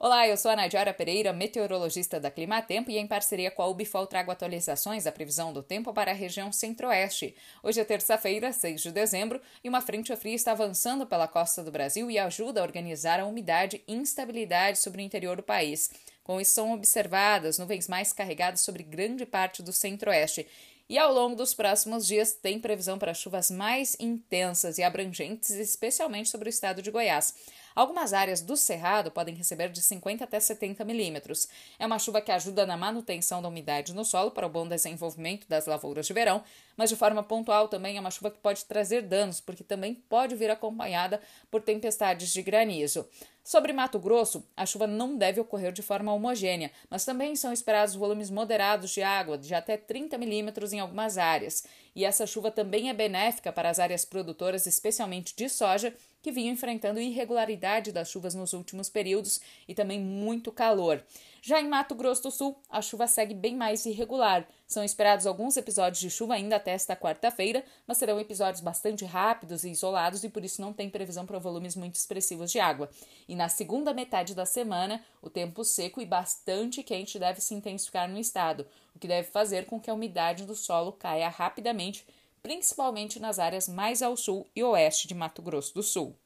Olá, 0.00 0.28
eu 0.28 0.36
sou 0.36 0.52
a 0.52 0.54
Nadiara 0.54 0.94
Pereira, 0.94 1.32
meteorologista 1.32 2.20
da 2.20 2.30
Climatempo 2.30 2.88
e 2.88 2.96
em 2.98 3.06
parceria 3.08 3.50
com 3.50 3.62
a 3.62 3.66
Ubifol 3.66 4.06
trago 4.06 4.30
atualizações 4.30 5.02
da 5.02 5.10
previsão 5.10 5.52
do 5.52 5.60
tempo 5.60 5.92
para 5.92 6.12
a 6.12 6.14
região 6.14 6.52
centro-oeste. 6.52 7.34
Hoje 7.64 7.80
é 7.80 7.84
terça-feira, 7.84 8.52
6 8.52 8.80
de 8.80 8.92
dezembro, 8.92 9.40
e 9.62 9.68
uma 9.68 9.80
frente 9.80 10.14
fria 10.14 10.36
está 10.36 10.52
avançando 10.52 11.04
pela 11.04 11.26
costa 11.26 11.64
do 11.64 11.72
Brasil 11.72 12.08
e 12.08 12.16
ajuda 12.16 12.60
a 12.60 12.62
organizar 12.62 13.18
a 13.18 13.26
umidade 13.26 13.82
e 13.88 13.92
instabilidade 13.92 14.78
sobre 14.78 15.02
o 15.02 15.04
interior 15.04 15.36
do 15.36 15.42
país. 15.42 15.90
Com 16.22 16.40
isso, 16.40 16.52
são 16.52 16.72
observadas 16.74 17.58
nuvens 17.58 17.88
mais 17.88 18.12
carregadas 18.12 18.60
sobre 18.60 18.84
grande 18.84 19.26
parte 19.26 19.64
do 19.64 19.72
centro-oeste. 19.72 20.46
E 20.88 20.96
ao 20.96 21.12
longo 21.12 21.36
dos 21.36 21.52
próximos 21.52 22.06
dias, 22.06 22.32
tem 22.32 22.58
previsão 22.58 22.98
para 22.98 23.12
chuvas 23.12 23.50
mais 23.50 23.94
intensas 24.00 24.78
e 24.78 24.82
abrangentes, 24.82 25.50
especialmente 25.50 26.30
sobre 26.30 26.48
o 26.48 26.50
estado 26.50 26.80
de 26.80 26.90
Goiás. 26.90 27.34
Algumas 27.76 28.14
áreas 28.14 28.40
do 28.40 28.56
Cerrado 28.56 29.10
podem 29.10 29.34
receber 29.34 29.68
de 29.68 29.82
50 29.82 30.24
até 30.24 30.40
70 30.40 30.86
milímetros. 30.86 31.46
É 31.78 31.86
uma 31.86 31.98
chuva 31.98 32.22
que 32.22 32.32
ajuda 32.32 32.64
na 32.64 32.74
manutenção 32.74 33.42
da 33.42 33.48
umidade 33.48 33.94
no 33.94 34.02
solo 34.02 34.30
para 34.30 34.46
o 34.46 34.50
bom 34.50 34.66
desenvolvimento 34.66 35.46
das 35.46 35.66
lavouras 35.66 36.06
de 36.06 36.14
verão, 36.14 36.42
mas 36.74 36.88
de 36.88 36.96
forma 36.96 37.22
pontual 37.22 37.68
também 37.68 37.98
é 37.98 38.00
uma 38.00 38.10
chuva 38.10 38.30
que 38.30 38.38
pode 38.38 38.64
trazer 38.64 39.02
danos, 39.02 39.42
porque 39.42 39.62
também 39.62 39.94
pode 39.94 40.34
vir 40.34 40.50
acompanhada 40.50 41.20
por 41.50 41.60
tempestades 41.60 42.32
de 42.32 42.42
granizo. 42.42 43.06
Sobre 43.48 43.72
Mato 43.72 43.98
Grosso, 43.98 44.46
a 44.54 44.66
chuva 44.66 44.86
não 44.86 45.16
deve 45.16 45.40
ocorrer 45.40 45.72
de 45.72 45.80
forma 45.80 46.12
homogênea, 46.12 46.70
mas 46.90 47.06
também 47.06 47.34
são 47.34 47.50
esperados 47.50 47.94
volumes 47.94 48.28
moderados 48.28 48.90
de 48.90 49.00
água, 49.00 49.38
de 49.38 49.54
até 49.54 49.74
30 49.74 50.18
milímetros 50.18 50.74
em 50.74 50.80
algumas 50.80 51.16
áreas. 51.16 51.64
E 51.98 52.04
essa 52.04 52.28
chuva 52.28 52.48
também 52.48 52.88
é 52.88 52.94
benéfica 52.94 53.52
para 53.52 53.68
as 53.68 53.80
áreas 53.80 54.04
produtoras, 54.04 54.68
especialmente 54.68 55.34
de 55.34 55.48
soja, 55.48 55.92
que 56.22 56.30
vinham 56.30 56.52
enfrentando 56.52 57.00
irregularidade 57.00 57.90
das 57.90 58.08
chuvas 58.08 58.36
nos 58.36 58.52
últimos 58.52 58.88
períodos 58.88 59.40
e 59.66 59.74
também 59.74 60.00
muito 60.00 60.52
calor. 60.52 61.02
Já 61.42 61.60
em 61.60 61.68
Mato 61.68 61.94
Grosso 61.94 62.24
do 62.24 62.30
Sul, 62.30 62.56
a 62.68 62.82
chuva 62.82 63.06
segue 63.06 63.34
bem 63.34 63.56
mais 63.56 63.86
irregular. 63.86 64.46
São 64.66 64.84
esperados 64.84 65.26
alguns 65.26 65.56
episódios 65.56 66.00
de 66.00 66.10
chuva 66.10 66.34
ainda 66.34 66.56
até 66.56 66.72
esta 66.72 66.94
quarta-feira, 66.94 67.64
mas 67.86 67.96
serão 67.96 68.20
episódios 68.20 68.60
bastante 68.60 69.04
rápidos 69.04 69.64
e 69.64 69.70
isolados 69.70 70.22
e 70.24 70.28
por 70.28 70.44
isso 70.44 70.60
não 70.60 70.72
tem 70.72 70.90
previsão 70.90 71.24
para 71.24 71.38
volumes 71.38 71.74
muito 71.74 71.94
expressivos 71.94 72.52
de 72.52 72.60
água. 72.60 72.90
E 73.26 73.34
na 73.34 73.48
segunda 73.48 73.94
metade 73.94 74.34
da 74.34 74.44
semana, 74.44 75.02
o 75.22 75.30
tempo 75.30 75.64
seco 75.64 76.00
e 76.00 76.06
bastante 76.06 76.82
quente 76.82 77.18
deve 77.18 77.40
se 77.40 77.54
intensificar 77.54 78.08
no 78.08 78.18
estado, 78.18 78.66
o 78.94 78.98
que 78.98 79.08
deve 79.08 79.28
fazer 79.30 79.64
com 79.64 79.80
que 79.80 79.88
a 79.88 79.94
umidade 79.94 80.44
do 80.44 80.54
solo 80.54 80.92
caia 80.92 81.28
rapidamente 81.28 81.87
principalmente 82.42 83.20
nas 83.20 83.38
áreas 83.38 83.68
mais 83.68 84.02
ao 84.02 84.16
sul 84.16 84.48
e 84.54 84.62
oeste 84.62 85.06
de 85.06 85.14
Mato 85.14 85.42
Grosso 85.42 85.74
do 85.74 85.82
Sul. 85.82 86.18